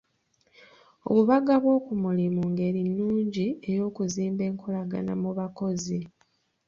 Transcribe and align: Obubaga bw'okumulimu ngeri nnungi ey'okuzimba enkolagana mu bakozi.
Obubaga 1.09 1.53
bw'okumulimu 1.63 2.41
ngeri 2.51 2.81
nnungi 2.89 3.47
ey'okuzimba 3.71 4.43
enkolagana 4.49 5.13
mu 5.21 5.29
bakozi. 5.37 5.99